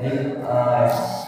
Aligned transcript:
Baik, 0.00 0.40
eh, 0.48 1.19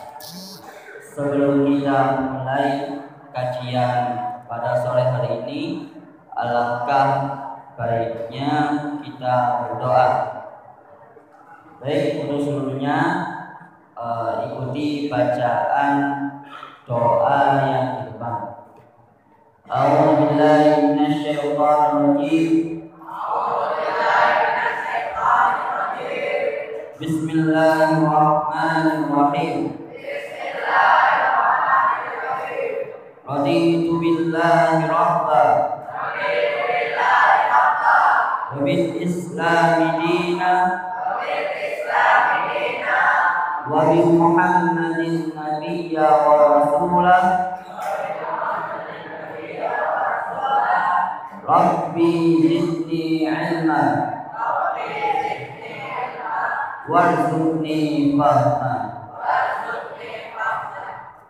وارزقني 57.32 58.18
فهما 58.18 58.74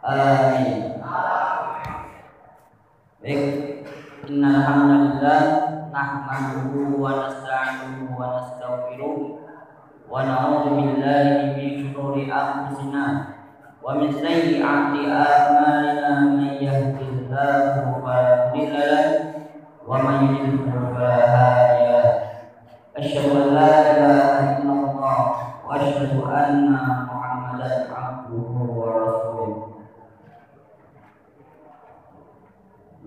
آمين 0.04 0.92
Baik, 3.22 3.86
Innalhamdulillah 4.26 5.42
Nahmaduhu 5.94 6.98
wa 6.98 7.22
nasta'inuhu 7.22 8.18
wa 8.18 8.34
nasta'ufiruh 8.34 9.46
Wa 10.10 10.26
na'udhu 10.26 10.74
billahi 10.74 11.54
min 11.54 11.94
syururi 11.94 12.26
anfusina 12.26 13.30
Wa 13.78 13.94
min 13.94 14.10
sayyi'ati 14.10 15.06
amalina 15.06 16.34
Man 16.34 16.58
yahdillahu 16.58 18.02
fa'adillalah 18.02 19.06
Wa 19.86 20.02
man 20.02 20.18
yudhillahu 20.34 20.98
fa'adillalah 20.98 22.10
Asyadu 22.98 23.38
an 23.38 23.48
la 23.54 23.70
ilaha 23.86 24.58
illallah 24.58 25.51
لا 25.71 25.75
إله 25.75 25.97
إلا 25.97 26.11
الله 26.11 26.11
وأشهد 26.11 26.13
أن 26.27 26.71
محمدا 27.07 27.71
عبده 27.95 28.51
ورسوله 28.75 29.63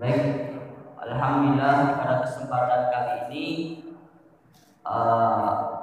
Baik, 0.01 0.57
Alhamdulillah 0.97 1.93
pada 2.01 2.25
kesempatan 2.25 2.89
kali 2.89 3.13
ini 3.29 3.47
uh, 4.81 5.77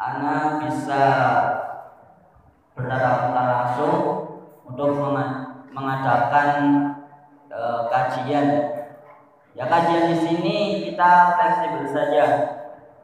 Ana 0.00 0.56
bisa 0.56 1.04
bertatap 2.72 3.28
muka 3.28 3.42
langsung 3.44 4.00
untuk 4.64 4.96
menga- 4.96 5.68
mengadakan 5.68 6.48
uh, 7.52 7.92
kajian 7.92 8.48
Ya 9.52 9.68
kajian 9.68 10.08
di 10.08 10.16
sini 10.16 10.56
kita 10.88 11.36
fleksibel 11.36 11.84
saja. 11.92 12.24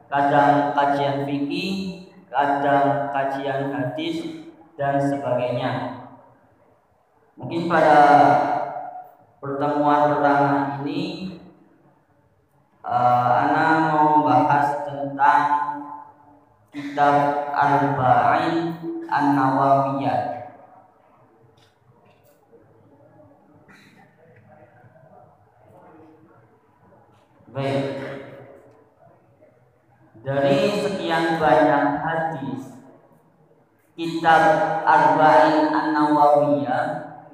Kadang 0.09 0.73
kajian 0.73 1.29
fikih, 1.29 2.02
kadang 2.34 3.14
kajian 3.14 3.70
hadis 3.70 4.50
dan 4.74 4.98
sebagainya. 4.98 6.02
Mungkin 7.38 7.70
pada 7.70 8.00
pertemuan 9.38 10.18
pertama 10.18 10.82
ini 10.82 11.38
uh, 12.82 13.30
Ana 13.46 13.94
mau 13.94 14.26
membahas 14.26 14.82
tentang 14.86 15.46
kitab 16.74 17.16
Arba'in 17.54 18.82
An-Nawawiyah. 19.14 20.34
Baik. 27.54 28.23
Dari 30.24 30.80
sekian 30.80 31.36
banyak 31.36 32.00
hadis, 32.00 32.80
kitab 33.92 34.44
Arba'in 34.88 35.68
An-Nawawiyah 35.68 36.84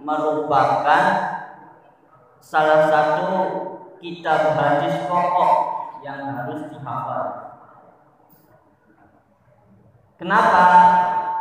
merupakan 0.01 1.03
salah 2.41 2.89
satu 2.89 3.29
kitab 4.01 4.57
hadis 4.57 5.05
pokok 5.05 5.53
yang 6.01 6.33
harus 6.33 6.65
dihafal. 6.73 7.25
Kenapa? 10.17 10.65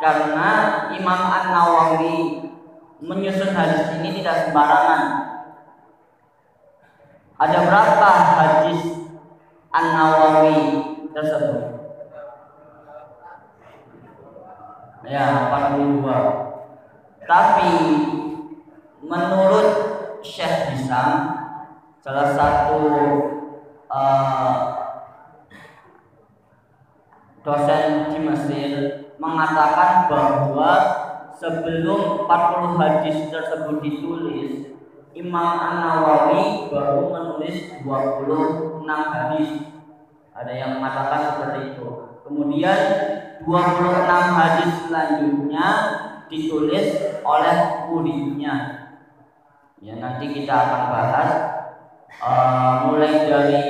Karena 0.05 0.51
Imam 1.01 1.21
An-Nawawi 1.33 2.45
menyusun 3.01 3.57
hadis 3.57 3.97
ini 3.97 4.21
tidak 4.21 4.53
sembarangan. 4.53 5.03
Ada 7.41 7.59
berapa 7.65 8.11
hadis 8.37 8.83
An-Nawawi 9.73 10.88
satu, 11.19 11.55
ya 15.03 15.51
42 15.51 16.05
tapi 17.27 17.73
menurut 19.05 19.69
Syekh 20.25 20.75
Hisam 20.75 21.11
salah 22.01 22.29
satu 22.33 22.81
uh, 23.91 24.57
dosen 27.45 28.15
di 28.15 28.19
Mesir 28.25 28.71
mengatakan 29.21 30.09
bahwa 30.09 30.73
sebelum 31.37 32.25
40 32.29 32.81
hadis 32.81 33.17
tersebut 33.29 33.77
ditulis 33.83 34.77
Imam 35.17 35.57
An-Nawawi 35.59 36.71
baru 36.71 37.11
menulis 37.11 37.83
26 37.83 38.87
hadis 38.87 39.78
ada 40.39 40.53
yang 40.55 40.79
mengatakan 40.79 41.35
seperti 41.35 41.75
itu. 41.75 41.89
Kemudian 42.23 42.79
26 43.43 44.39
hadis 44.39 44.71
selanjutnya 44.87 45.67
ditulis 46.31 46.87
oleh 47.27 47.57
muridnya. 47.91 48.55
Ya 49.83 49.99
nanti 49.99 50.31
kita 50.31 50.55
akan 50.55 50.83
bahas 50.95 51.31
uh, 52.23 52.73
mulai 52.87 53.27
dari 53.27 53.67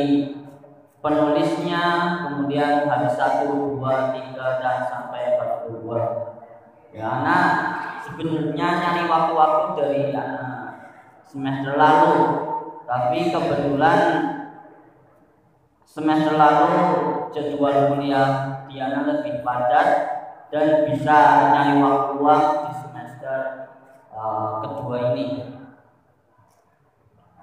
penulisnya 1.00 1.85
kemudian 2.26 2.85
hadis 2.85 3.14
1, 3.17 3.49
2, 3.49 3.81
3 3.81 4.62
dan 4.62 4.79
sampai 4.88 5.38
42 5.69 6.97
ya 6.97 7.23
nah 7.23 7.44
sebenarnya 8.03 8.69
nyari 8.81 9.05
waktu-waktu 9.06 9.67
dari 9.76 10.03
uh, 10.17 10.69
semester 11.29 11.76
lalu. 11.76 12.17
Tapi 12.88 13.29
kebetulan 13.29 14.00
semester 15.88 16.37
lalu 16.37 16.73
jadwal 17.32 17.96
kuliah 17.96 18.61
Diana 18.69 19.08
lebih 19.08 19.40
padat 19.40 19.88
dan 20.52 20.85
bisa 20.85 21.17
nyari 21.56 21.81
waktu 21.81 22.12
luang 22.20 22.44
di 22.69 22.73
semester 22.76 23.38
uh, 24.12 24.61
kedua 24.61 25.17
ini. 25.17 25.56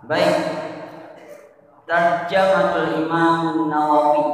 Baik. 0.05 0.35
Tarjamatul 1.85 3.05
Imam 3.05 3.69
Nawawi. 3.69 4.25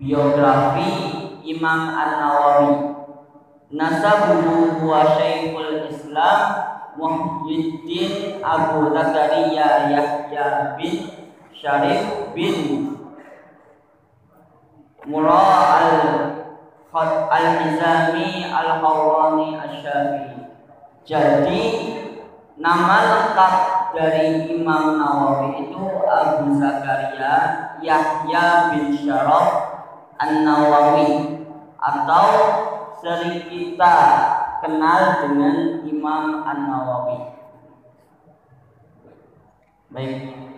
Biografi 0.00 0.88
Imam 1.44 1.92
An-Nawawi. 1.92 2.72
Nasabuhu 3.72 4.80
huwa 4.80 5.16
Syekhul 5.16 5.88
Islam 5.92 6.40
Muhyiddin 6.96 8.40
Abu 8.40 8.92
Zakaria 8.92 9.92
Yahya 9.92 10.76
bin 10.80 11.25
Syarif 11.56 12.36
bin 12.36 12.56
Mura 15.06 15.44
al 15.80 15.90
Al-Hizami 16.96 18.48
Asy-Syafi'i. 18.48 20.36
Jadi 21.06 21.62
nama 22.56 22.96
lengkap 23.04 23.54
dari 23.94 24.50
Imam 24.50 24.96
Nawawi 24.98 25.68
itu 25.68 25.84
Abu 26.08 26.56
Zakaria 26.58 27.34
Yahya 27.84 28.46
bin 28.72 28.96
Syaraf 28.96 29.48
An-Nawawi 30.16 31.40
atau 31.76 32.28
sering 33.04 33.46
kita 33.46 33.96
kenal 34.64 35.28
dengan 35.28 35.84
Imam 35.84 36.42
An-Nawawi. 36.42 37.18
Baik. 39.92 40.55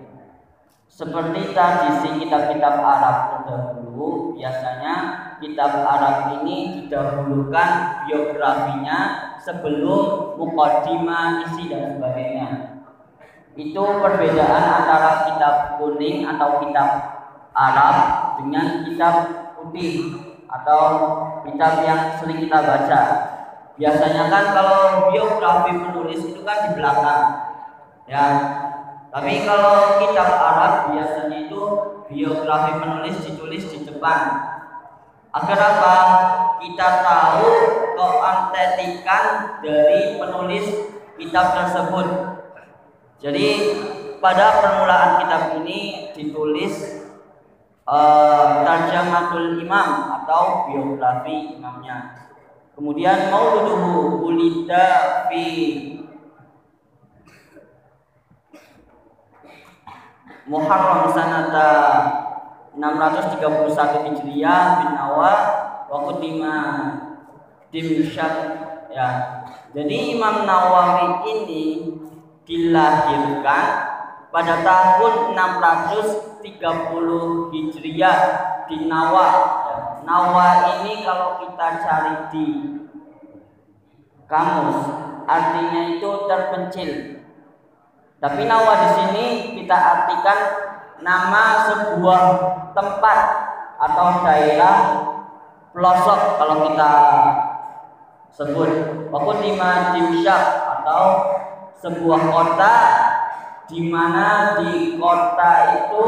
Seperti 0.98 1.54
tradisi 1.54 2.26
kitab-kitab 2.26 2.82
Arab 2.82 3.16
terdahulu, 3.30 4.34
biasanya 4.34 4.94
kitab 5.38 5.86
Arab 5.86 6.42
ini 6.42 6.82
didahulukan 6.82 8.02
biografinya 8.02 9.30
sebelum 9.38 10.34
mukaddimah, 10.34 11.46
isi 11.46 11.70
dan 11.70 11.94
sebagainya. 11.94 12.48
Itu 13.54 14.02
perbedaan 14.02 14.64
antara 14.82 15.30
kitab 15.30 15.78
kuning 15.78 16.26
atau 16.34 16.66
kitab 16.66 16.88
Arab 17.54 17.96
dengan 18.42 18.82
kitab 18.82 19.14
putih 19.54 20.18
atau 20.50 20.82
kitab 21.46 21.78
yang 21.86 22.18
sering 22.18 22.42
kita 22.42 22.58
baca. 22.58 23.02
Biasanya 23.78 24.26
kan 24.26 24.44
kalau 24.50 25.14
biografi 25.14 25.78
penulis 25.78 26.26
itu 26.26 26.42
kan 26.42 26.58
di 26.66 26.70
belakang. 26.74 27.22
Ya. 28.10 28.26
Tapi 29.08 29.32
kalau 29.48 30.04
kitab 30.04 30.28
Arab 30.36 30.72
biasanya 30.92 31.48
itu 31.48 31.62
biografi 32.12 32.72
penulis 32.76 33.16
ditulis 33.24 33.64
di 33.72 33.78
depan. 33.88 34.20
Agar 35.32 35.58
apa? 35.60 35.96
Kita 36.60 36.88
tahu 37.04 37.52
keantetikan 37.96 39.24
dari 39.64 40.20
penulis 40.20 40.66
kitab 41.16 41.56
tersebut. 41.56 42.06
Jadi 43.18 43.48
pada 44.20 44.62
permulaan 44.62 45.24
kitab 45.24 45.42
ini 45.62 46.12
ditulis 46.14 47.02
uh, 47.88 48.62
Tarjamatul 48.62 49.64
Imam 49.64 50.20
atau 50.22 50.68
biografi 50.70 51.56
imamnya. 51.56 52.28
Kemudian 52.78 53.34
mauluduhu 53.34 54.22
ulida 54.22 55.26
fi 55.26 55.44
Muharram 60.48 61.12
sanata 61.12 61.70
631 62.72 63.36
Hijriah 64.08 64.64
bin 64.80 64.92
Awal 64.96 65.38
wa 65.92 65.98
qudima 66.08 66.56
Dimsyad 67.68 68.34
ya. 68.88 69.08
Jadi 69.76 70.16
Imam 70.16 70.48
Nawawi 70.48 71.28
ini 71.28 71.64
dilahirkan 72.48 73.64
pada 74.32 74.64
tahun 74.64 75.36
630 75.36 76.40
Hijriah 77.52 78.18
di 78.64 78.88
Nawa 78.88 79.28
Nawa 80.08 80.48
ini 80.80 81.04
kalau 81.04 81.44
kita 81.44 81.68
cari 81.84 82.14
di 82.32 82.46
kamus 84.24 84.80
artinya 85.28 85.92
itu 85.92 86.10
terpencil. 86.24 87.17
Tapi 88.18 88.50
Nawa 88.50 88.74
di 88.82 88.88
sini 88.98 89.26
kita 89.62 89.78
artikan 89.78 90.38
nama 90.98 91.70
sebuah 91.70 92.22
tempat 92.74 93.18
atau 93.78 94.26
daerah 94.26 94.76
pelosok 95.70 96.20
kalau 96.42 96.66
kita 96.66 96.92
sebut 98.34 98.70
Wakudima 99.14 99.94
Dimsyak 99.94 100.44
atau 100.82 101.02
sebuah 101.78 102.20
kota 102.34 102.74
di 103.70 103.86
mana 103.86 104.58
di 104.58 104.98
kota 104.98 105.52
itu 105.86 106.04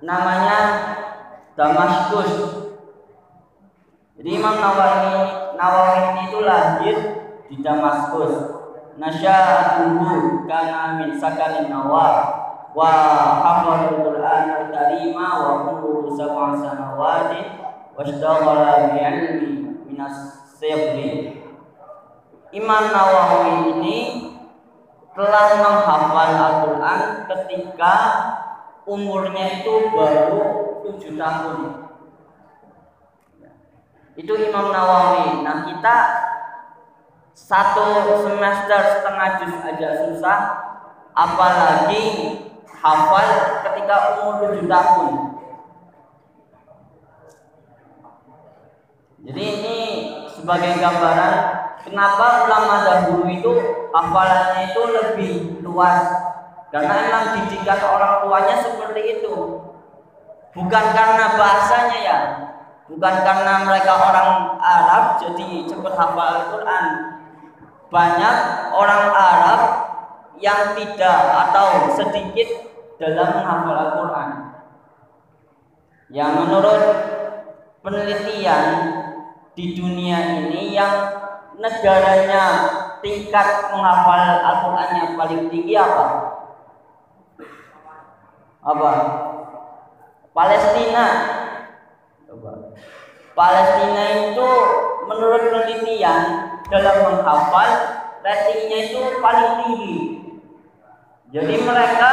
namanya 0.00 0.60
Damaskus. 1.52 2.32
Jadi 4.16 4.30
Imam 4.40 4.56
Nawawi 4.56 5.16
Nawawi 5.60 6.00
itu 6.32 6.38
lahir 6.40 6.96
di 7.52 7.56
Damaskus. 7.60 8.59
Nasya'atuhu 9.00 10.44
kana 10.44 11.00
min 11.00 11.16
sakalin 11.16 11.72
Nawar 11.72 12.20
wa 12.76 12.90
hafadul 13.40 14.04
Qur'an 14.04 14.44
al-Karima 14.60 15.40
wa 15.40 15.52
kullu 15.64 16.12
sab'a 16.12 16.52
sanawati 16.60 17.64
wa 17.96 18.04
ishtaghala 18.04 18.92
bi 18.92 19.00
ilmi 19.00 19.50
minas 19.88 20.44
sirri. 20.52 21.40
Imam 22.52 22.92
Nawawi 22.92 23.72
ini 23.72 23.98
telah 25.16 25.48
menghafal 25.64 26.30
Al-Quran 26.36 27.00
ketika 27.24 27.94
umurnya 28.84 29.64
itu 29.64 29.74
baru 29.96 30.40
tujuh 30.84 31.16
tahun. 31.16 31.88
Itu 34.12 34.32
Imam 34.36 34.68
Nawawi. 34.68 35.40
Nah 35.40 35.64
kita 35.64 35.96
satu 37.34 38.20
semester 38.26 38.80
setengah 38.98 39.28
juz 39.42 39.54
aja 39.62 39.88
susah, 40.06 40.38
apalagi 41.14 42.04
hafal 42.68 43.28
ketika 43.66 43.96
umur 44.18 44.34
tujuh 44.46 44.66
tahun. 44.66 45.10
Jadi 49.20 49.42
ini 49.44 49.78
sebagai 50.32 50.80
gambaran 50.80 51.34
kenapa 51.84 52.48
ulama 52.48 52.74
dahulu 52.88 53.28
itu 53.28 53.52
hafalannya 53.92 54.72
itu 54.72 54.82
lebih 54.88 55.32
luas. 55.60 56.08
Karena 56.70 57.02
memang 57.02 57.24
didikan 57.34 57.82
orang 57.82 58.24
tuanya 58.24 58.56
seperti 58.62 59.20
itu. 59.20 59.34
Bukan 60.54 60.84
karena 60.94 61.26
bahasanya 61.34 61.98
ya. 61.98 62.18
Bukan 62.86 63.14
karena 63.22 63.66
mereka 63.66 63.92
orang 63.98 64.58
Arab 64.58 65.18
jadi 65.22 65.66
cepat 65.66 65.94
hafal 65.94 66.26
Al-Quran 66.26 66.86
banyak 67.90 68.36
orang 68.70 69.04
Arab 69.10 69.60
yang 70.38 70.78
tidak 70.78 71.20
atau 71.50 71.90
sedikit 71.98 72.48
dalam 72.96 73.28
menghafal 73.34 73.76
Al-Quran 73.76 74.28
yang 76.10 76.32
menurut 76.42 76.82
penelitian 77.82 78.66
di 79.58 79.74
dunia 79.76 80.18
ini 80.42 80.74
yang 80.74 80.94
negaranya 81.60 82.44
tingkat 83.04 83.68
menghafal 83.74 84.20
Al-Qur'annya 84.40 85.18
paling 85.18 85.42
tinggi 85.52 85.74
apa? 85.76 86.06
Apa? 88.64 88.90
Palestina. 90.30 91.06
Palestina 93.34 94.04
itu 94.30 94.48
menurut 95.08 95.42
penelitian 95.48 96.49
dalam 96.70 96.96
menghafal 97.02 97.70
ratingnya 98.22 98.78
itu 98.88 99.00
paling 99.18 99.50
tinggi. 99.60 99.98
Jadi 101.30 101.54
mereka 101.62 102.10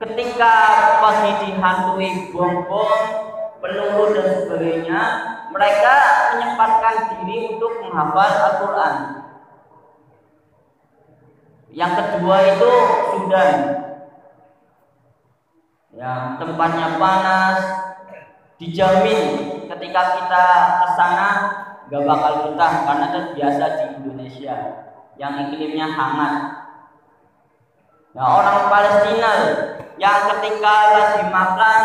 ketika 0.00 0.54
pagi 1.00 1.32
dihantui 1.44 2.32
bom-bom, 2.32 3.00
peluru 3.60 4.12
dan 4.16 4.28
sebagainya, 4.44 5.00
mereka 5.52 5.94
menyempatkan 6.36 6.96
diri 7.16 7.56
untuk 7.56 7.72
menghafal 7.84 8.28
Al-Quran. 8.28 8.96
Yang 11.72 11.92
kedua 11.96 12.36
itu 12.56 12.70
Sudan. 13.12 13.54
Ya, 15.96 16.36
tempatnya 16.36 17.00
panas, 17.00 17.60
dijamin 18.60 19.20
ketika 19.64 20.02
kita 20.20 20.44
ke 20.84 20.86
sana 20.92 21.28
gak 21.86 22.02
bakal 22.02 22.32
betah 22.50 22.72
karena 22.82 23.06
terbiasa 23.14 23.64
di 23.78 23.84
Indonesia 24.02 24.54
yang 25.16 25.32
iklimnya 25.48 25.86
hangat. 25.86 26.34
Nah, 28.16 28.26
orang 28.40 28.72
Palestina 28.72 29.32
yang 29.96 30.18
ketika 30.32 30.74
lagi 30.92 31.22
makan 31.28 31.80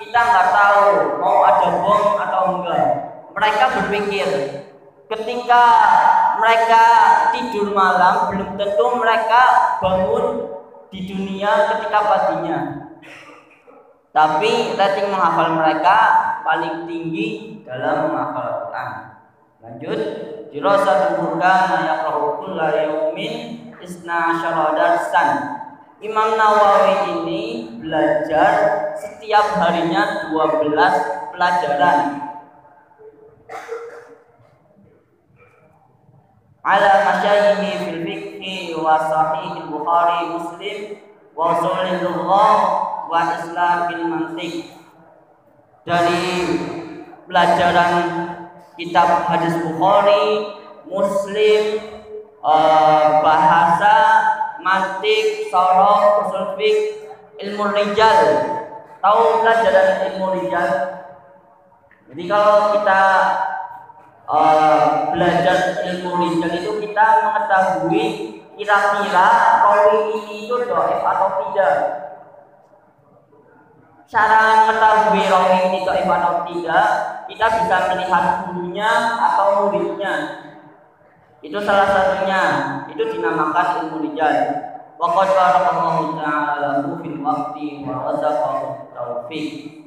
kita 0.00 0.20
nggak 0.20 0.48
tahu 0.52 0.84
mau 1.20 1.44
ada 1.44 1.68
bom 1.80 2.02
atau 2.20 2.42
enggak. 2.56 2.86
Mereka 3.36 3.64
berpikir 3.78 4.28
ketika 5.10 5.62
mereka 6.40 6.84
tidur 7.36 7.72
malam 7.76 8.32
belum 8.32 8.56
tentu 8.56 8.86
mereka 8.96 9.42
bangun 9.80 10.24
di 10.88 11.00
dunia 11.04 11.76
ketika 11.76 11.98
paginya. 12.00 12.58
Tapi 14.10 14.74
rating 14.74 15.08
menghafal 15.12 15.54
mereka 15.54 15.98
paling 16.42 16.88
tinggi 16.90 17.60
dalam 17.62 18.10
menghafal 18.10 18.66
Quran. 18.66 18.90
Lanjut, 19.60 20.00
dirasatu 20.48 21.36
kana 21.36 21.84
yaqra'u 21.84 22.40
kulla 22.40 22.72
yaumin 22.80 23.60
isna 23.76 24.40
darsan 24.72 25.60
Imam 26.00 26.32
Nawawi 26.32 27.20
ini 27.20 27.68
belajar 27.76 28.52
setiap 28.96 29.60
harinya 29.60 30.32
12 30.32 30.72
pelajaran. 31.36 32.24
Ala 36.64 36.92
masyayikhi 37.04 37.72
fil 37.84 38.00
fiqhi 38.08 38.56
wa 38.80 38.96
sahih 38.96 39.68
Bukhari 39.68 40.40
Muslim 40.40 40.78
wa 41.36 41.60
usulil 41.60 42.00
lughah 42.00 42.58
wa 43.12 43.36
islamil 43.36 44.04
mantiq. 44.08 44.72
Dari 45.84 46.48
pelajaran 47.28 47.96
kitab 48.80 49.28
hadis 49.28 49.60
Bukhari, 49.60 50.56
Muslim, 50.88 51.64
eh, 52.40 53.06
bahasa 53.20 53.96
mantik, 54.64 55.52
soroh, 55.52 56.24
usul 56.24 56.56
ilmu 57.40 57.64
rijal. 57.76 58.20
Tahu 59.00 59.44
pelajaran 59.44 59.88
ilmu 60.12 60.26
rijal? 60.40 60.70
Jadi 62.10 62.22
kalau 62.26 62.74
kita 62.74 63.02
uh, 64.26 65.14
belajar 65.14 65.78
ilmu 65.88 66.10
rijal 66.20 66.52
itu 66.58 66.72
kita 66.82 67.06
mengetahui 67.22 68.04
kira-kira 68.58 69.28
rawi 69.64 70.20
ini 70.20 70.50
itu 70.50 70.56
doif 70.68 71.00
atau 71.00 71.28
tidak. 71.48 71.99
Cara 74.10 74.66
mengetahui 74.66 75.22
rawi 75.30 75.70
ini 75.70 75.78
doif 75.86 76.02
atau 76.02 76.42
tidak, 76.50 76.86
kita 77.30 77.46
bisa 77.62 77.76
melihat 77.94 78.24
gurunya 78.42 78.90
atau 79.22 79.70
muridnya. 79.70 80.14
Itu 81.38 81.62
salah 81.62 81.86
satunya. 81.94 82.42
Itu 82.90 83.06
dinamakan 83.06 83.86
ilmu 83.86 84.10
rijal. 84.10 84.66
Wa 84.98 85.14
qad 85.14 85.30
barakallahu 85.30 86.18
ta'ala 86.18 86.90
fil 86.98 87.22
waqti 87.22 87.86
wa 87.86 88.10
razaqahu 88.10 88.90
taufiq. 88.90 89.78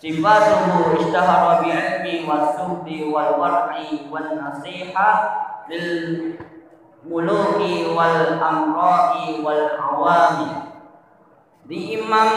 Sifatuhu 0.00 0.96
ishtahara 0.96 1.60
bi 1.60 1.76
ilmi 1.76 2.24
wa 2.24 2.56
suhdi 2.56 3.04
wal 3.12 3.36
war'i 3.36 4.08
wan 4.08 4.32
nasiha 4.32 5.08
lil 5.68 5.88
muluki 7.04 7.92
wal 7.92 8.40
amra'i 8.40 9.44
wal 9.44 9.76
awami. 9.76 10.72
Di 11.68 12.00
Imam 12.00 12.30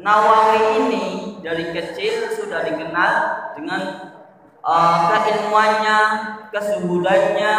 Nawawi 0.00 0.80
ini 0.80 1.04
dari 1.44 1.76
kecil 1.76 2.32
sudah 2.32 2.64
dikenal 2.64 3.12
dengan 3.52 3.80
uh, 4.64 5.12
keilmuannya, 5.12 5.98
kesubudannya, 6.48 7.54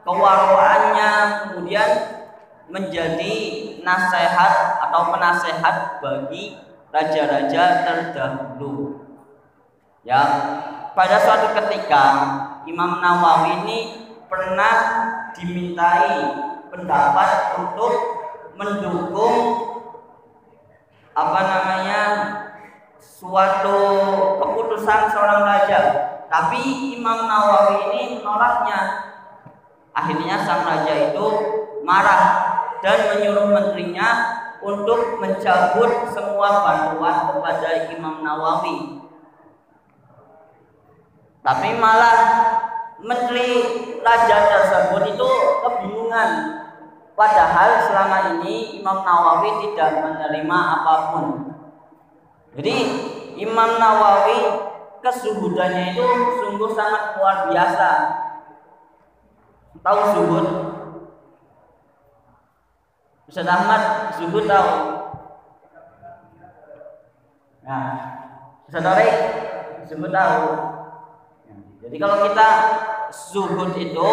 kewarwaannya, 0.00 1.12
kemudian 1.44 1.90
menjadi 2.72 3.34
nasihat 3.84 4.82
atau 4.88 5.12
penasehat 5.12 6.00
bagi 6.00 6.56
raja-raja 6.88 7.84
terdahulu. 7.84 9.04
Ya, 10.00 10.22
pada 10.96 11.20
suatu 11.20 11.52
ketika 11.60 12.02
Imam 12.64 13.04
Nawawi 13.04 13.52
ini 13.68 13.78
pernah 14.32 14.74
dimintai 15.36 16.24
pendapat 16.72 17.30
untuk 17.60 17.92
mendukung 18.56 19.75
apa 21.16 21.40
namanya 21.48 22.00
suatu 23.00 23.80
keputusan 24.36 25.08
seorang 25.08 25.42
raja. 25.48 25.80
Tapi 26.28 26.92
Imam 27.00 27.24
Nawawi 27.24 27.88
ini 27.88 28.02
menolaknya. 28.20 28.80
Akhirnya 29.96 30.44
sang 30.44 30.68
raja 30.68 30.92
itu 31.08 31.26
marah 31.80 32.22
dan 32.84 33.16
menyuruh 33.16 33.48
menterinya 33.48 34.08
untuk 34.60 35.16
mencabut 35.16 36.12
semua 36.12 36.60
bantuan 36.60 37.32
kepada 37.32 37.88
Imam 37.96 38.20
Nawawi. 38.20 39.00
Tapi 41.40 41.68
malah 41.80 42.18
menteri 43.00 43.50
raja 44.04 44.36
tersebut 44.52 45.16
itu 45.16 45.30
kebingungan. 45.64 46.30
Padahal 47.16 47.88
selama 47.88 48.18
ini 48.36 48.76
Imam 48.76 49.00
Nawawi 49.00 49.64
tidak 49.64 50.04
menerima 50.04 50.58
apa 50.60 50.94
pun. 51.16 51.26
Jadi 52.52 52.76
Imam 53.40 53.80
Nawawi 53.80 54.68
kesubudannya 55.00 55.96
itu 55.96 56.04
sungguh 56.44 56.76
sangat 56.76 57.16
luar 57.16 57.48
biasa. 57.48 57.90
Tahu 59.80 60.00
subud? 60.12 60.46
Ustaz 63.32 63.48
Ahmad 63.48 64.12
subud 64.20 64.44
tahu? 64.44 64.70
Nah, 67.64 67.86
Ustaz 68.68 68.84
Tarik 68.84 69.14
subud 69.88 70.12
tahu? 70.12 70.44
Jadi 71.80 71.96
kalau 71.96 72.16
kita 72.28 72.48
zuhud 73.08 73.72
itu 73.78 74.10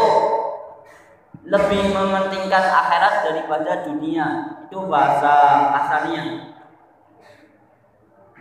lebih 1.43 1.91
mementingkan 1.91 2.65
akhirat 2.71 3.27
daripada 3.27 3.83
dunia. 3.83 4.27
Itu 4.67 4.87
bahasa 4.87 5.33
kasarnya. 5.75 6.55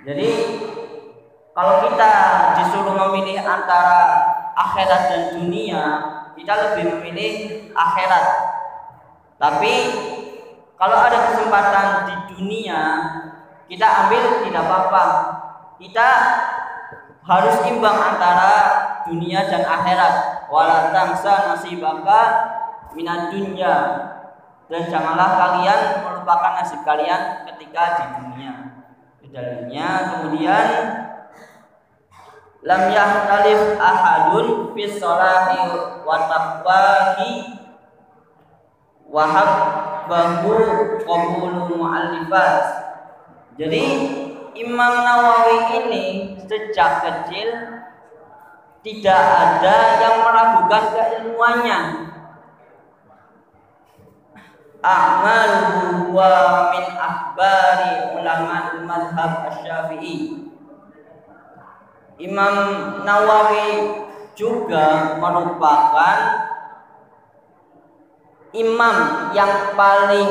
Jadi 0.02 0.28
kalau 1.54 1.74
kita 1.90 2.12
disuruh 2.58 2.94
memilih 2.96 3.42
antara 3.42 4.00
akhirat 4.54 5.02
dan 5.10 5.22
dunia, 5.38 5.82
kita 6.38 6.52
lebih 6.70 6.98
memilih 6.98 7.32
akhirat. 7.74 8.26
Tapi 9.38 9.74
kalau 10.78 10.98
ada 10.98 11.18
kesempatan 11.30 11.86
di 12.06 12.14
dunia, 12.34 12.80
kita 13.66 13.86
ambil 14.06 14.42
tidak 14.46 14.62
apa-apa. 14.66 15.04
Kita 15.78 16.08
harus 17.22 17.56
imbang 17.66 17.98
antara 18.14 18.52
dunia 19.06 19.46
dan 19.46 19.62
akhirat. 19.66 20.46
Wala 20.50 20.90
tangsa 20.90 21.50
nasibaka 21.50 22.22
minat 22.94 23.32
dunia. 23.32 23.76
Dan 24.72 24.88
janganlah 24.88 25.36
kalian 25.36 25.80
melupakan 26.06 26.52
nasib 26.56 26.80
kalian 26.86 27.44
ketika 27.44 27.82
di 28.00 28.06
dunia 28.16 28.72
dalilnya 29.32 29.88
kemudian 30.12 30.68
lam 32.62 32.82
yahtalif 32.92 33.80
ahadun 33.80 34.76
fi 34.76 34.84
sholati 34.92 35.60
wa 36.04 36.28
taqwahi 36.28 37.32
wa 39.08 39.24
habbahu 39.24 40.52
qabulu 41.00 41.80
mu'allifat 41.80 42.64
jadi 43.56 43.82
Imam 44.52 44.92
Nawawi 45.00 45.80
ini 45.80 46.06
sejak 46.44 47.00
kecil 47.00 47.48
tidak 48.84 49.22
ada 49.22 49.76
yang 50.02 50.16
meragukan 50.26 50.84
keilmuannya. 50.92 51.80
A'maluhu 54.82 56.10
wa 56.10 56.74
min 56.74 56.84
akhbari 56.98 58.18
ulama 58.18 58.82
madhab 58.82 59.46
asy-syafi'i. 59.46 60.50
Imam 62.18 62.54
Nawawi 63.06 64.02
juga 64.34 65.16
merupakan 65.22 66.18
imam 68.52 68.96
yang 69.32 69.74
paling 69.78 70.30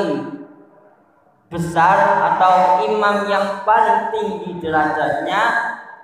besar 1.52 1.96
atau 2.32 2.84
imam 2.88 3.28
yang 3.28 3.60
paling 3.64 4.08
tinggi 4.14 4.56
derajatnya 4.60 5.42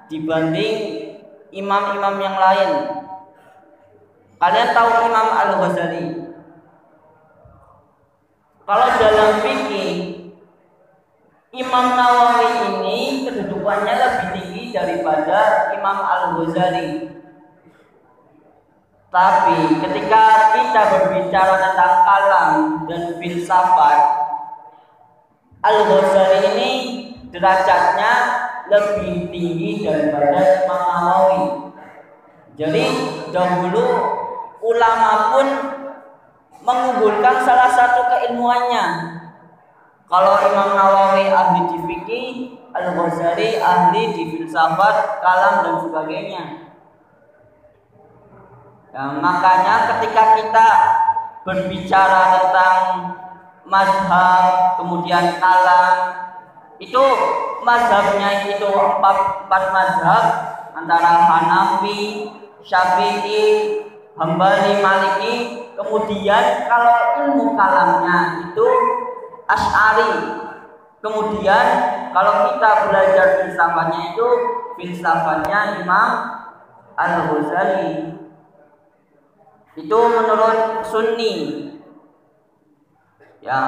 dibanding 0.08 0.76
imam-imam 1.52 2.16
yang 2.20 2.36
lain. 2.36 2.70
Kalian 4.38 4.70
tahu 4.70 4.90
Imam 5.08 5.28
Al-Ghazali? 5.34 6.27
Kalau 8.68 8.84
dalam 9.00 9.40
fikih 9.40 9.92
Imam 11.56 11.86
Nawawi 11.96 12.68
ini 12.68 13.24
kedudukannya 13.24 13.94
lebih 13.96 14.28
tinggi 14.36 14.64
daripada 14.76 15.72
Imam 15.72 15.96
Al-Ghazali. 16.04 17.08
Tapi 19.08 19.58
ketika 19.80 20.24
kita 20.52 20.82
berbicara 20.84 21.54
tentang 21.64 21.94
kalam 22.04 22.52
dan 22.92 23.16
filsafat, 23.16 23.98
Al-Ghazali 25.64 26.38
ini 26.52 26.70
derajatnya 27.32 28.12
lebih 28.68 29.32
tinggi 29.32 29.80
daripada 29.80 30.68
Imam 30.68 30.82
Nawawi. 30.92 31.44
Jadi 32.60 32.84
dahulu 33.32 33.86
ulama 34.60 35.32
pun 35.32 35.77
mengunggulkan 36.68 37.48
salah 37.48 37.72
satu 37.72 38.04
keilmuannya. 38.12 39.16
Kalau 40.08 40.36
Imam 40.44 40.76
Nawawi 40.76 41.32
ahli 41.32 41.60
di 41.72 41.78
fikih, 41.84 42.32
Al-Ghazali 42.76 43.56
ahli 43.56 44.02
di 44.12 44.22
filsafat, 44.36 45.24
kalam 45.24 45.54
dan 45.64 45.76
sebagainya. 45.84 46.44
Ya, 48.92 49.04
makanya 49.20 49.96
ketika 49.96 50.36
kita 50.36 50.68
berbicara 51.44 52.20
tentang 52.40 52.76
mazhab, 53.68 54.76
kemudian 54.80 55.40
kalam, 55.40 55.96
itu 56.80 57.04
mazhabnya 57.64 58.48
itu 58.48 58.68
empat, 58.68 59.48
empat 59.48 59.64
mazhab 59.72 60.24
antara 60.72 61.12
Hanafi, 61.28 62.32
Syafi'i, 62.64 63.48
Hambali, 64.18 64.82
Maliki, 64.82 65.58
Kemudian 65.78 66.66
kalau 66.66 67.22
ilmu 67.22 67.54
kalamnya 67.54 68.50
itu 68.50 68.66
Ash'ari. 69.46 70.42
Kemudian 70.98 71.66
kalau 72.10 72.50
kita 72.50 72.70
belajar 72.90 73.26
filsafatnya 73.38 74.00
itu 74.10 74.28
filsafatnya 74.74 75.78
Imam 75.78 76.10
Al-Ghazali. 76.98 78.18
Itu 79.78 79.98
menurut 80.10 80.82
Sunni. 80.82 81.34
Ya, 83.38 83.58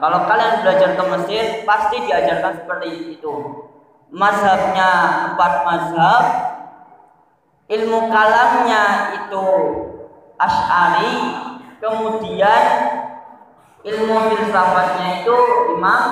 kalau 0.00 0.24
kalian 0.24 0.64
belajar 0.64 0.96
ke 0.96 1.04
Mesir 1.12 1.44
pasti 1.68 2.08
diajarkan 2.08 2.64
seperti 2.64 3.20
itu. 3.20 3.34
Mazhabnya 4.08 4.90
empat 5.28 5.52
mazhab, 5.68 6.24
ilmu 7.68 8.08
kalamnya 8.08 8.82
itu 9.28 9.46
Ash'ari, 10.40 11.12
kemudian 11.84 12.64
ilmu 13.84 14.16
filsafatnya 14.32 15.20
itu 15.20 15.36
Imam 15.76 16.04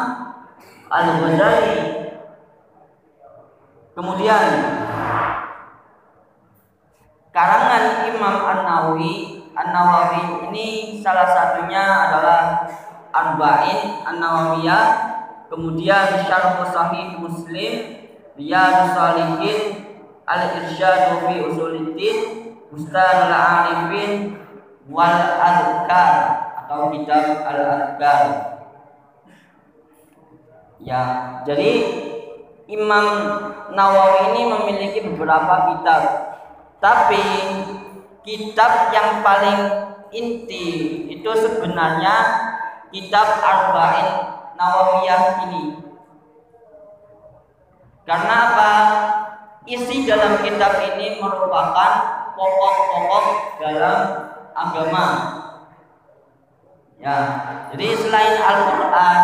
Al-Ghazali. 0.93 1.77
Kemudian 3.97 4.45
karangan 7.33 8.05
Imam 8.12 8.37
An-Nawawi, 8.45 9.49
An-Nawawi 9.57 10.23
ini 10.49 10.67
salah 11.01 11.29
satunya 11.33 11.83
adalah 11.83 12.69
Arba'in 13.11 14.05
An-Nawawiyah, 14.07 14.87
kemudian 15.49 16.29
Syarh 16.29 16.62
Sahih 16.69 17.17
Muslim, 17.17 17.73
Riyadhus 18.37 18.93
Shalihin, 18.93 19.59
Al-Irsyad 20.29 21.25
fi 21.25 21.35
Usuluddin, 21.43 22.48
Ustaz 22.68 23.24
Al-Arifin 23.24 24.37
wal 24.92 25.20
Azkar 25.40 26.12
atau 26.64 26.92
kitab 26.92 27.40
Al-Azkar. 27.48 28.20
Ya, 30.85 31.02
jadi 31.48 31.70
Imam 32.68 33.07
Nawawi 33.72 34.37
ini 34.37 34.42
memiliki 34.52 35.00
beberapa 35.09 35.72
kitab. 35.72 36.02
Tapi 36.78 37.24
kitab 38.22 38.92
yang 38.92 39.24
paling 39.24 39.61
inti 40.12 40.66
itu 41.09 41.31
sebenarnya 41.40 42.14
kitab 42.92 43.26
Arba'in 43.40 44.09
Nawawiyah 44.61 45.22
ini. 45.48 45.64
Karena 48.04 48.35
apa? 48.52 48.72
Isi 49.68 50.09
dalam 50.09 50.40
kitab 50.40 50.81
ini 50.81 51.20
merupakan 51.20 52.17
pokok-pokok 52.38 53.24
dalam 53.59 53.98
agama. 54.55 55.07
Ya, 56.98 57.16
jadi 57.74 57.87
selain 57.98 58.38
Al-Quran, 58.38 59.22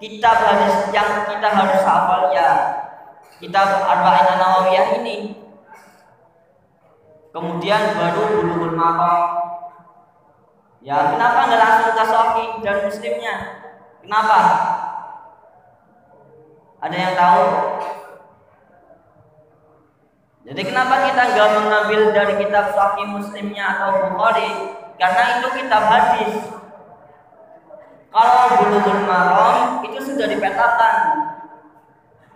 kitab 0.00 0.36
hadis 0.40 0.88
yang 0.92 1.28
kita 1.28 1.48
harus 1.52 1.80
hafal 1.84 2.32
ya 2.32 2.76
kitab 3.40 3.68
Arba'in 3.84 4.40
Nawawiyah 4.40 4.88
ini. 5.00 5.36
Kemudian 7.32 7.92
baru 7.96 8.22
Bulughul 8.40 8.72
Maram. 8.72 9.44
Ya, 10.80 11.12
kenapa 11.12 11.50
nggak 11.50 11.60
langsung 11.60 11.92
tasoki 11.92 12.44
dan 12.64 12.88
muslimnya? 12.88 13.34
Kenapa? 14.00 14.40
Ada 16.80 16.96
yang 16.96 17.14
tahu? 17.18 17.44
Jadi 20.46 20.62
kenapa 20.62 21.10
kita 21.10 21.22
nggak 21.34 21.50
mengambil 21.58 22.00
dari 22.14 22.34
kitab 22.38 22.70
Sahih 22.70 23.10
Muslimnya 23.10 23.66
atau 23.66 24.14
Bukhari? 24.14 24.78
Karena 24.94 25.42
itu 25.42 25.48
kitab 25.58 25.82
hadis. 25.90 26.34
Kalau 28.14 28.54
Bulughul 28.54 29.02
Maram 29.10 29.82
itu 29.82 29.98
sudah 30.06 30.30
dipetakan. 30.30 30.96